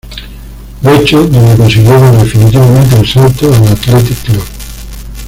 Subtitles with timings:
[0.81, 4.43] Guecho, donde consiguió dar definitivamente el salto al Athletic Club.